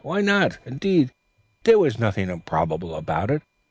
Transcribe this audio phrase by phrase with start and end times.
[0.03, 1.13] Why not, indeed?
[1.63, 3.43] There was nothing improbable about it.